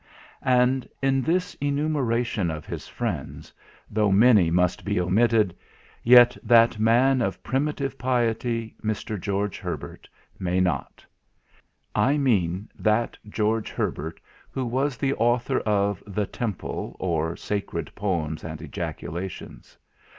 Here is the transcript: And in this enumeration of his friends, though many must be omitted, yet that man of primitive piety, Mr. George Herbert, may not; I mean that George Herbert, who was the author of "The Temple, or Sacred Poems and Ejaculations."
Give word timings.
And 0.41 0.89
in 1.03 1.21
this 1.21 1.53
enumeration 1.61 2.49
of 2.49 2.65
his 2.65 2.87
friends, 2.87 3.53
though 3.87 4.11
many 4.11 4.49
must 4.49 4.83
be 4.83 4.99
omitted, 4.99 5.55
yet 6.01 6.35
that 6.41 6.79
man 6.79 7.21
of 7.21 7.43
primitive 7.43 7.99
piety, 7.99 8.73
Mr. 8.83 9.21
George 9.21 9.59
Herbert, 9.59 10.09
may 10.39 10.59
not; 10.59 11.05
I 11.93 12.17
mean 12.17 12.67
that 12.73 13.15
George 13.29 13.69
Herbert, 13.69 14.19
who 14.49 14.65
was 14.65 14.97
the 14.97 15.13
author 15.13 15.59
of 15.59 16.01
"The 16.07 16.25
Temple, 16.25 16.95
or 16.97 17.35
Sacred 17.35 17.91
Poems 17.93 18.43
and 18.43 18.59
Ejaculations." 18.59 19.77